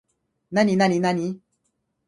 [0.49, 1.39] なになになに